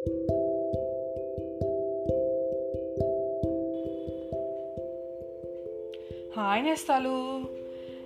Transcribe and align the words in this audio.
Hi 0.00 0.14
నేస్తాలు. 6.64 7.42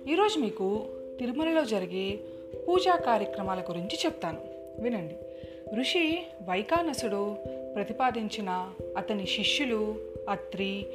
ఈరోజు 0.09 0.39
మీకు 0.39 0.85
తిరుమలలో 1.19 1.65
జరిగే 1.65 2.19
పూజా 2.67 2.95
కార్యక్రమాల 2.95 3.59
గురించి 3.59 3.97
చెప్తాను. 4.05 4.39
వినండి. 4.79 5.15
ఋషి 5.79 6.23
వైకానసుడు 6.49 7.35
ప్రతిపాదించిన 7.75 8.71
అతని 8.97 9.27
శిష్యులు 9.27 9.95
అత్రి 10.29 10.85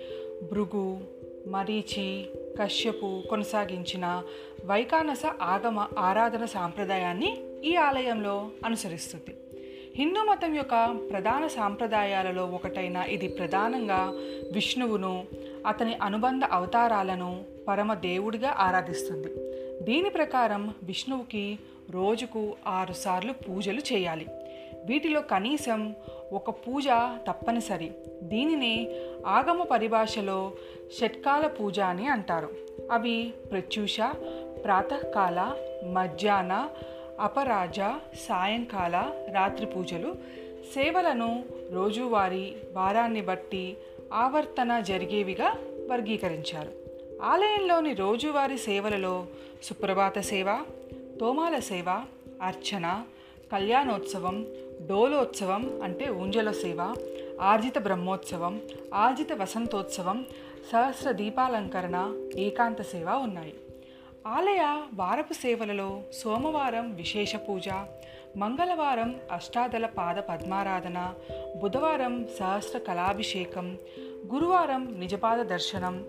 భృగు 0.51 1.01
మరీచి 1.47 2.25
కశ్యపు 2.63 3.23
కొనసాగించిన 3.31 4.23
వైకానస 4.67 5.27
ఆగమ 5.27 5.89
ఆరాధన 5.99 6.45
సాంప్రదాయాన్ని 6.45 7.37
ఈ 7.65 7.75
ఆలయంలో 7.75 8.51
అనుసరిస్తుంది. 8.65 9.50
హిందూ 9.97 10.21
మతం 10.21 10.55
యొక్క 10.55 10.97
ప్రధాన 11.11 11.47
సాంప్రదాయాలలో 11.47 12.47
ఒకటైన 12.47 12.97
ఇది 12.97 13.29
ప్రధానంగా 13.29 14.13
విష్ణువును 14.53 15.25
అతని 15.67 15.95
అనుబంధ 15.95 16.45
అవతారాలను 16.45 17.45
పరమ 17.69 17.95
దేవుడిగా 17.95 18.55
ఆరాధిస్తుంది. 18.59 19.29
దీని 19.85 20.11
ప్రకారం 20.11 20.75
విష్ణువుకి 20.83 21.59
రోజుకు 21.91 22.57
ఆరుసార్లు 22.67 23.33
పూజలు 23.33 23.79
చేయాలి. 23.79 24.27
వీటిలో 24.87 25.21
కనీసం 25.21 25.95
ఒక 26.33 26.51
పూజ 26.51 26.85
తప్పనిసరి. 27.29 27.91
దీనిని 28.23 28.89
ఆగమ 29.27 29.63
పరిభాషలో 29.63 30.53
షట్కాల 31.01 31.47
పూజ 31.47 31.81
అని 31.81 32.07
అంటారు. 32.07 32.49
అవి 32.91 33.33
ప్రత్యూష 33.51 34.01
ప్రాతకాల 34.65 35.53
మధ్యాహ్న 35.93 36.69
అపరాజ 37.21 37.81
సాయంకాల 38.29 39.13
రాత్రి 39.33 39.67
పూజలు 39.67 40.15
సేవలను 40.75 41.45
రోజువారీ 41.73 42.57
వారాన్ని 42.73 43.21
బట్టి 43.21 43.77
ఆవర్తన 44.13 44.81
జరిగేవిగా 44.81 45.55
వర్గీకరించారు. 45.91 46.73
ఆలయంలోని 47.23 47.95
రోజువారీ 47.95 48.59
సేవలలో 48.59 49.27
సుప్రభాత 49.63 50.19
సేవ 50.19 50.59
తోమాల 51.21 51.59
సేవ 51.59 52.05
అర్చన 52.43 53.03
కళ్యాణోత్సవం 53.53 54.47
డోలోత్సవం 54.89 55.83
అంటే 55.83 56.11
ఊంజల 56.11 56.51
సేవ 56.51 56.95
ఆర్జిత 57.41 57.79
బ్రహ్మోత్సవం 57.79 58.61
ఆర్జిత 58.95 59.33
వసంతోత్సవం 59.33 60.27
సహస్ర 60.73 61.11
దీపాలంకరణ 61.11 62.15
ఏకాంత 62.37 62.83
సేవ 62.83 63.11
ఉన్నాయి. 63.11 63.55
ఆలయ 64.27 64.87
వారపు 64.95 65.33
సేవలలో 65.33 66.01
సోమవారం 66.13 66.95
విశేష 66.95 67.37
పూజ 67.37 67.69
మంగళవారం 68.37 69.21
అష్టాదల 69.33 69.87
పాద 69.87 70.15
పద్మారాధన 70.15 71.15
బుధవారం 71.63 72.29
సహస్ర 72.39 72.79
కళాభిషేకం 72.79 73.79
గురువారం 74.33 74.97
నిజపాద 74.99 75.39
దర్శనం 75.39 76.05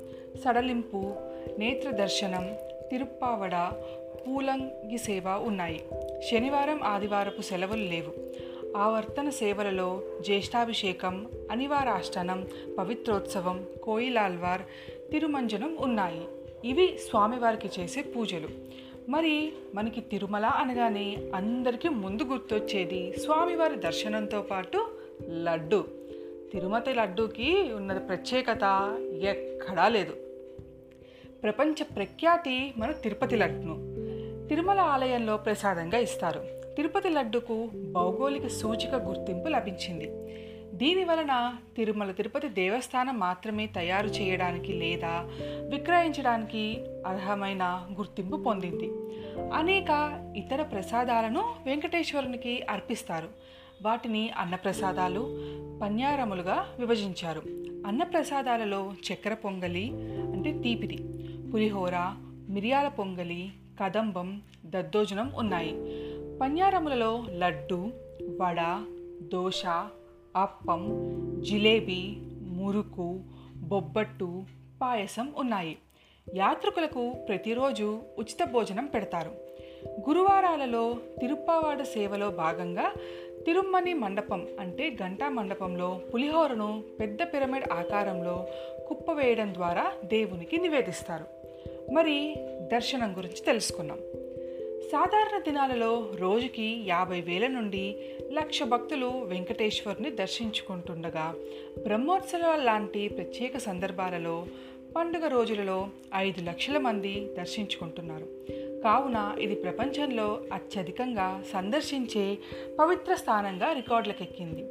సడలింపు 0.46 1.16
నేత్ర 1.60 1.92
దర్శనం 1.92 2.50
తిరుప్పావడ 2.92 3.72
పూలంగి 4.28 4.98
సేవ 4.98 5.24
ఉన్నాయి. 5.28 5.86
శనివారం 6.32 6.84
ఆదివారపు 6.84 7.42
సెలవులు 7.42 7.84
లేవు. 7.84 8.14
ఆవర్తన 8.78 9.30
సేవలలో 9.30 10.02
జ్యేష్ఠాభిషేకం 10.22 11.28
అనివారాష్టనం 11.52 12.48
పవిత్రోత్సవం 12.78 13.66
కోయిలాల్వార్ 13.84 14.62
తిరుమంజనం 15.12 15.78
ఉన్నాయి. 15.80 16.28
ఇవి 16.66 16.98
స్వామివారికి 17.10 17.82
చేసే 17.82 18.02
పూజలు. 18.02 18.48
మరి 19.10 19.54
మనకి 19.76 20.02
తిరుమల 20.02 20.46
అనగానే 20.46 21.18
అందరికీ 21.36 21.90
ముందు 21.90 22.24
గుర్తొచ్చేది 22.24 23.14
స్వామివారి 23.20 23.76
దర్శనంతో 23.76 24.42
పాటు 24.42 24.88
లడ్డు. 25.30 25.86
తిరుమతి 26.54 26.94
లడ్డూకి 26.94 27.74
ఉన్న 27.76 27.98
ప్రత్యేకత 27.98 28.98
ఎక్కడా 29.22 29.88
లేదు. 29.88 30.14
ప్రపంచ 31.44 31.84
ప్రఖ్యాతి 31.96 32.74
మన 32.78 32.92
తిరుపతి 32.92 33.36
లడ్డును. 33.36 33.92
తిరుమల 34.48 34.80
ఆలయంలో 34.80 35.38
ప్రసాదంగా 35.38 35.98
ఇస్తారు. 35.98 36.40
తిరుపతి 36.76 37.10
లడ్డుకు 37.10 37.70
భౌగోళిక 37.92 38.48
సూచిక 38.48 38.96
గుర్తింపు 38.96 39.48
లభించింది. 39.48 40.12
దీని 40.74 41.04
వలన 41.04 41.54
తిరుమల 41.76 42.12
తిరుపతి 42.12 42.50
దేవస్థానం 42.50 43.20
మాత్రమే 43.20 43.68
తయారు 43.68 44.08
చేయడానికి 44.08 44.74
లేదా 44.74 45.30
విక్రయించడానికి 45.72 46.84
అర్హమైన 47.08 47.88
గుర్తింపు 47.98 48.38
పొందింది. 48.38 48.92
అనేక 49.54 50.20
ఇతర 50.38 50.62
ప్రసాదాలను 50.62 51.56
వెంకటేశ్వరునికి 51.66 52.62
అర్పిస్తారు. 52.70 53.28
వాటిని 53.82 54.30
అన్నప్రసాదాలు 54.30 55.20
పన్యారములుగా 55.82 56.66
విభజించారు. 56.80 57.42
అన్నప్రసాదాలలో 57.88 58.94
చక్కెర 59.14 59.34
పొంగలి 59.34 59.90
అంటే 60.34 60.52
తీపిది 60.52 60.98
పులిహోర 61.54 61.92
మిరియాల 62.50 62.88
పొంగలి 62.88 63.50
కదంబం 63.84 64.42
దద్దోజనం 64.66 65.32
ఉన్నాయి. 65.36 65.74
పన్యారములలో 66.42 67.26
లడ్డు 67.38 67.92
వడ 68.42 68.84
దోశ 69.34 69.64
అప్పం 70.36 70.82
జిలేబీ 71.42 72.18
మురుకు 72.42 73.20
బొబ్బట్టు 73.56 74.44
పాయసం 74.82 75.34
ఉన్నాయి. 75.38 75.78
యాత్రికులకు 76.36 77.14
ప్రతిరోజు 77.28 78.00
ఉచిత 78.20 78.52
భోజనం 78.52 78.86
పెడతారు. 78.86 79.32
గురువారాలలో 80.10 80.98
తిరుప్పావాడ 81.20 81.82
సేవలో 81.82 82.30
భాగంగా 82.30 82.94
తిరుమ్మని 83.46 83.94
మండపం 83.94 84.48
అంటే 84.60 84.98
గంటా 85.02 85.30
మండపంలో 85.30 86.02
పులిహోరను 86.14 86.84
పెద్ద 87.00 87.24
పిరమిడ్ 87.24 87.72
ఆకారంలో 87.72 88.48
కుప్పవేయడం 88.88 89.54
ద్వారా 89.54 89.92
దేవునికి 90.04 90.58
నివేదిస్తారు. 90.58 91.26
మరి 91.94 92.36
దర్శనం 92.74 93.18
గురించి 93.18 93.42
తెలుసుకున్నాం 93.46 94.00
సాధారణ 94.92 95.40
దినాలలో 95.40 96.12
రోజుకి 96.20 96.84
యాభై 96.88 97.22
వేల 97.22 97.48
నుండి 97.48 97.96
లక్ష 98.34 98.64
భక్తులు 98.64 99.06
వెంకటేశ్వరుని 99.06 100.10
దర్శించుకుంటుండగా 100.10 101.36
బ్రహ్మోత్సవాలు 101.84 102.64
లాంటి 102.64 103.08
ప్రత్యేక 103.08 103.58
సందర్భాలలో 103.58 104.46
పండుగ 104.96 105.28
రోజులలో 105.28 105.88
ఐదు 106.16 106.42
లక్షల 106.42 106.78
మంది 106.78 107.30
దర్శించుకుంటున్నారు. 107.38 108.28
కావున 108.82 109.36
ఇది 109.40 109.56
ప్రపంచంలో 109.56 110.42
అత్యధికంగా 110.54 111.44
సందర్శించే 111.54 112.38
పవిత్ర 112.80 113.16
స్థానంగా 113.16 113.74
రికార్డులకెక్కింది. 113.74 114.64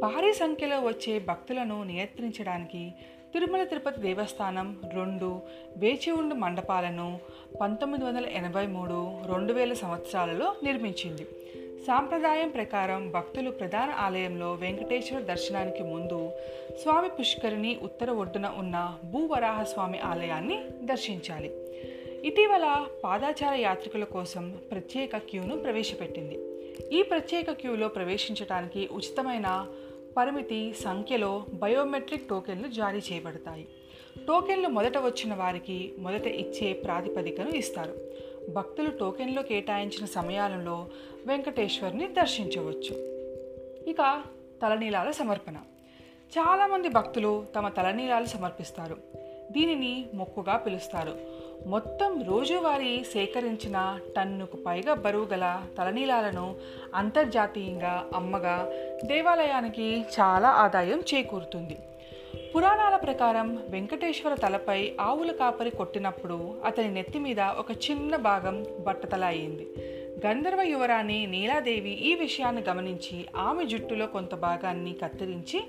భారీ 0.00 0.32
సంఖ్యలో 0.32 0.80
వచ్చే 0.80 1.18
భక్తులను 1.18 1.82
నియంత్రించడానికి 1.82 2.92
తిరుమల 3.32 3.64
తిరుపతి 3.64 4.00
దేవస్థానం 4.00 4.80
రెండు 4.94 5.40
వేచి 5.76 6.10
ఉండు 6.10 6.34
మండపాలను 6.34 7.20
పంతొమ్మిది 7.60 8.04
వందల 8.04 8.26
ఎనభై 8.26 8.66
మూడు 8.66 9.18
రెండు 9.32 9.52
వేల 9.52 9.72
సంవత్సరాలలో 9.72 10.54
నిర్మించింది. 10.62 11.26
సాంప్రదాయం 11.86 12.48
ప్రకారం 12.48 13.10
భక్తులు 13.10 13.50
ప్రధాన 13.50 13.90
ఆలయంలో 13.90 14.54
వెంకటేశ్వర 14.54 15.20
దర్శనానికి 15.20 15.82
ముందు 15.82 16.30
స్వామి 16.82 17.08
పుష్కరిణి 17.08 17.78
ఉత్తర 17.82 18.10
ఒడ్డున 18.10 18.46
ఉన్న 18.56 18.98
భూవరాహస్వామి 19.04 19.98
ఆలయాన్ని 19.98 20.58
దర్శించాలి. 20.84 21.50
ఇటీవల 22.24 22.86
పాదాచార 23.04 23.54
యాత్రికుల 23.54 24.04
కోసం 24.04 24.58
ప్రత్యేక 24.70 25.16
క్యూను 25.16 25.56
ప్రవేశపెట్టింది. 25.56 26.38
ఈ 26.98 27.02
ప్రత్యేక 27.02 27.50
క్యూలో 27.50 27.88
ప్రవేశించడానికి 27.88 28.88
ఉచితమైన 28.92 29.66
పరిమితి 30.16 30.74
సంఖ్యలో 30.74 31.46
బయోమెట్రిక్ 31.54 32.28
టోకెన్లు 32.28 32.68
జారీ 32.68 32.98
చేయబడతాయి. 32.98 33.68
టోకెన్లు 34.28 34.68
మొదట 34.68 34.98
వచ్చిన 34.98 35.34
వారికి 35.34 35.92
మొదట 35.98 36.26
ఇచ్చే 36.26 36.72
ప్రాతిపదికను 36.72 37.50
ఇస్తారు. 37.50 37.94
భక్తులు 38.52 38.90
టోకెన్లో 38.90 39.42
కేటాయించిన 39.42 40.06
సమయాలలో 40.06 40.88
వెంకటేశ్వర్ని 41.26 42.08
దర్శించవచ్చు. 42.08 42.94
ఇక 43.90 44.22
తలనీలాల 44.62 45.10
సమర్పణ. 45.10 45.56
చాలామంది 46.38 46.88
భక్తులు 46.88 47.46
తమ 47.56 47.68
తలనీలాలు 47.68 48.24
సమర్పిస్తారు. 48.24 48.96
దీనిని 49.50 50.06
మొక్కుగా 50.14 50.56
పిలుస్తారు. 50.56 51.41
మొత్తం 51.66 52.24
రోజువారీ 52.28 53.04
సేకరించిన 53.04 53.98
టన్నుకు 54.16 54.58
పైగా 54.66 54.94
బరువు 54.94 55.24
గల 55.24 55.62
తలనీలాలను 55.78 56.54
అంతర్జాతీయంగా 56.94 58.06
అమ్మగా 58.14 58.72
దేవాలయానికి 59.04 60.04
చాలా 60.20 60.48
ఆదాయం 60.48 61.02
చేకూరుతుంది. 61.14 61.78
పురాణాల 62.56 62.96
ప్రకారం 62.96 63.62
వెంకటేశ్వర 63.68 64.34
తలపై 64.34 64.92
ఆవుల 65.00 65.32
కాపరి 65.32 65.70
కొట్టినప్పుడు 65.70 66.54
అతని 66.64 66.94
నెత్తి 66.94 67.18
మీద 67.18 67.40
ఒక 67.40 67.70
చిన్న 67.70 68.16
భాగం 68.16 68.66
బట్టతల 68.80 69.24
అయింది. 69.24 69.68
గంధర్వ 70.26 70.62
యువరాణి 70.62 71.26
నీలాదేవి 71.26 71.90
ఈ 71.90 72.14
విషయాన్ని 72.14 72.62
గమనించి 72.62 73.26
ఆమె 73.36 73.64
జుట్టులో 73.64 74.06
కొంత 74.06 74.34
భాగాన్ని 74.34 74.92
కత్తిరించి 74.92 75.60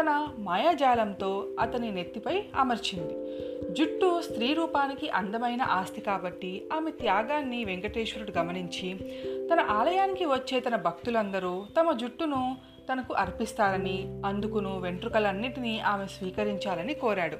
తన 0.00 0.28
మాయాజాలంతో 0.38 1.46
అతని 1.60 1.92
నెత్తిపై 1.92 2.42
అమర్చింది. 2.56 3.14
జుట్టు 3.72 4.22
స్త్రీ 4.22 4.54
రూపానికి 4.54 5.10
అందమైన 5.10 5.62
ఆస్తి 5.62 6.00
కాబట్టి 6.00 6.64
ఆమె 6.72 6.90
త్యాగాన్ని 6.90 7.64
వెంకటేశ్వరుడు 7.64 8.38
గమనించి 8.38 8.94
తన 9.52 9.60
ఆలయానికి 9.60 10.24
వచ్చే 10.24 10.60
తన 10.60 10.76
భక్తులందరూ 10.76 11.66
తమ 11.80 11.92
జుట్టును 11.92 12.56
తనకు 12.92 13.14
అర్పిస్తారని 13.14 14.22
అందుకును 14.26 14.80
వెంట్రుకలన్నిటినీ 14.80 15.78
ఆమె 15.78 16.06
స్వీకరించాలని 16.06 16.94
కోరాడు. 16.94 17.36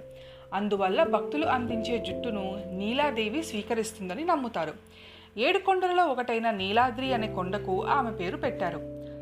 అందువల్ల 0.54 1.04
భక్తులు 1.04 1.46
అందించే 1.46 1.98
జుట్టును 1.98 2.64
నీలాదేవి 2.72 3.42
స్వీకరిస్తుందని 3.42 4.24
నమ్ముతారు. 4.24 5.02
ఏడు 5.38 5.58
కొండలలో 5.58 6.06
ఒకటైన 6.06 6.50
నీలాద్రి 6.50 7.12
అనే 7.12 7.28
కొండకు 7.34 7.84
ఆమె 7.84 8.10
పేరు 8.10 8.36
పెట్టారు. 8.36 8.80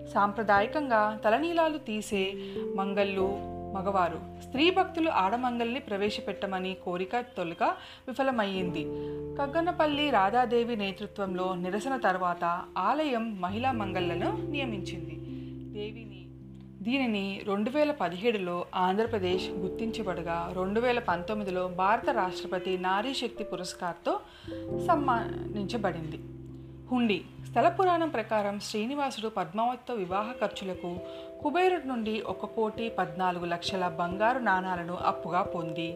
సాంప్రదాయకంగా 0.08 1.20
తలనీలాలు 1.24 1.78
తీసే 1.78 2.32
మంగళ్ళు 2.76 3.28
మగవారు 3.74 4.20
స్త్రీ 4.42 4.70
భక్తులు 4.70 5.10
ఆడమంగల్ని 5.10 5.80
ప్రవేశపెట్టమని 5.80 6.76
కోరిక 6.84 7.20
తొలుక 7.20 7.62
విఫలమయ్యింది. 8.08 8.84
కగ్గనపల్లి 9.38 10.10
రాధాదేవి 10.10 10.76
నేతృత్వంలో 10.76 11.54
నిరసన 11.54 11.96
తర్వాత 11.96 12.64
ఆలయం 12.78 13.40
మహిళా 13.40 13.72
మంగళ్ళను 13.72 14.50
నియమించింది. 14.50 15.16
దేవిని 15.78 16.19
దీనిని 16.82 17.41
రెండు 17.47 17.71
వేల 17.71 17.91
పదిహేడులో 17.91 18.67
ఆంధ్రప్రదేశ్ 18.75 19.47
గుర్తించబడగా 19.50 20.53
రెండు 20.56 20.81
వేల 20.81 20.99
పంతొమ్మిదిలో 20.99 21.69
భారత 21.69 22.11
రాష్ట్రపతి 22.11 22.79
నారీ 22.79 23.15
శక్తి 23.15 23.44
పురస్కార్తో 23.44 24.21
సన్మానించబడింది. 24.87 26.21
హుండీ 26.91 27.19
స్థల 27.49 27.69
పురాణం 27.69 28.09
ప్రకారం 28.09 28.61
శ్రీనివాసుడు 28.61 29.29
పద్మావతితో 29.29 29.94
వివాహ 29.94 30.32
ఖర్చులకు 30.32 30.91
కుబేరుడి 31.43 31.88
నుండి 31.88 32.21
ఒక 32.21 32.47
కోటి 32.47 32.88
పద్నాలుగు 32.88 33.44
లక్షల 33.44 33.88
బంగారు 33.88 34.38
నాణాలను 34.38 34.97
అప్పుగా 34.97 35.43
పొంది 35.43 35.88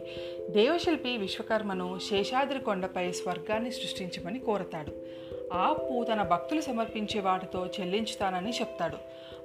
దేవశిల్పి 0.49 1.17
విశ్వకర్మను 1.17 1.99
శేషాద్రి 2.09 2.59
కొండపై 2.59 3.11
స్వర్గాన్ని 3.11 3.71
సృష్టించమని 3.71 4.39
కోరతాడు. 4.39 4.93
ఆ 5.53 5.75
తన 6.09 6.23
భక్తులు 6.23 6.61
సమర్పించే 6.61 7.21
వాటితో 7.21 7.67
చెల్లించుతానని 7.79 8.49
చెప్తాడు. 8.49 8.97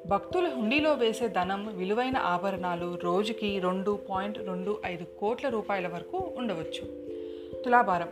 భక్తులు 0.09 0.49
హుండీలో 0.49 0.95
వేసే 0.95 1.29
ధనం 1.29 1.77
విలువైన 1.77 2.17
ఆభరణాలు 2.17 2.99
రోజుకి 3.05 3.59
రెండు 3.59 3.99
పాయింట్ 4.11 4.39
రెండు 4.39 4.81
ఐదు 4.87 5.07
కోట్ల 5.21 5.49
రూపాయల 5.49 5.89
వరకు 5.89 6.33
ఉండవచ్చు. 6.37 7.11
తులాభారం. 7.63 8.09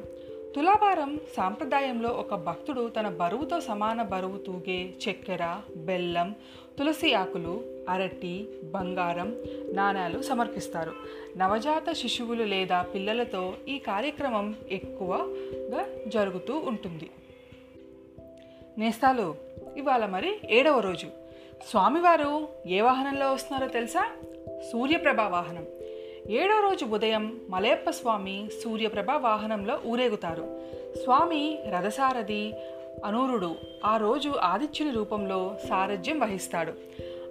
తులాభారం 0.56 1.20
సాంప్రదాయంలో 1.36 2.08
ఒక 2.08 2.34
భక్తుడు 2.34 2.88
తన 2.88 3.08
బరువుతో 3.08 3.60
సమాన 3.60 4.02
బరువు 4.02 4.38
తూగే 4.38 4.84
చక్కెర 4.84 5.60
బెల్లం 5.76 6.34
తులసి 6.78 7.14
ఆకులు 7.14 7.64
అరటి 7.88 8.48
బంగారం 8.64 9.36
నాణాలు 9.74 10.22
సమర్పిస్తారు. 10.22 10.92
నవజాత 11.36 11.92
శిశువులు 11.92 12.44
లేదా 12.44 12.82
పిల్లలతో 12.82 13.54
ఈ 13.68 13.78
కార్యక్రమం 13.78 14.54
ఎక్కువగా 14.70 15.86
జరుగుతూ 16.06 16.56
ఉంటుంది. 16.56 17.10
నేస్తాలు. 18.78 19.34
ఇవాళ 19.76 20.06
మరి 20.06 20.36
ఏడవ 20.50 20.80
రోజు. 20.80 21.06
స్వామివారు 21.70 22.48
ఏ 22.66 22.80
వాహనంలో 22.80 23.32
వస్తున్నారో 23.32 23.72
తెలుసా? 23.72 24.10
సూర్యప్రభ 24.72 25.20
వాహనం. 25.20 25.66
ఏడో 26.28 26.60
రోజు 26.60 26.84
ఉదయం 26.84 27.40
మలయప్ప 27.48 27.90
స్వామి 27.90 28.48
సూర్యప్రభ 28.64 29.10
వాహనంలో 29.10 29.80
ఊరేగుతారు. 29.86 30.60
స్వామి 31.02 31.58
రథసారథి 31.70 32.54
అనూరుడు 33.04 33.54
ఆ 33.84 33.96
రోజు 33.96 34.28
ఆదిత్యుని 34.28 34.92
రూపంలో 34.92 35.56
సారథ్యం 35.68 36.20
వహిస్తాడు. 36.20 36.72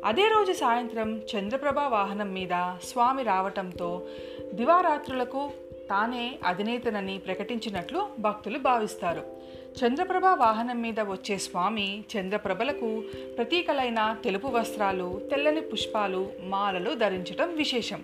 అదే 0.06 0.28
రోజు 0.28 0.54
సాయంత్రం 0.54 1.18
చంద్రప్రభ 1.18 1.80
వాహనం 1.80 2.34
మీద 2.34 2.74
స్వామి 2.84 3.24
రావటంతో 3.24 4.06
దివారాత్రులకు 4.54 5.50
తానే 5.90 6.40
అధినేతనని 6.46 7.18
ప్రకటించినట్లు 7.18 8.08
భక్తులు 8.20 8.60
భావిస్తారు. 8.60 9.37
చంద్రప్రభ 9.76 10.26
వాహనం 10.26 10.82
మీద 10.82 11.00
వచ్చే 11.00 11.38
స్వామి 11.38 12.04
చంద్రప్రభలకు 12.16 13.04
ప్రతీకలైన 13.38 14.18
తెలుపు 14.24 14.48
వస్త్రాలు 14.48 15.22
తెల్లని 15.32 15.62
పుష్పాలు 15.62 16.32
మాలలు 16.42 16.96
ధరించడం 16.96 17.56
విశేషం. 17.56 18.04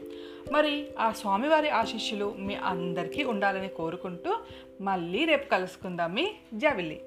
మరి 0.51 0.85
ఆ 0.99 1.11
స్వామివారి 1.11 1.69
ఆశీస్సులు 1.69 2.35
మీ 2.39 2.55
అందరికీ 2.55 3.23
ఉండాలని 3.23 3.67
కోరుకుంటూ 3.67 4.35
మళ్ళీ 4.81 5.25
రేపు 5.25 5.49
కలుసుకుందాం 5.49 6.13
మీ 6.13 6.27
జావిల్లి. 6.53 7.01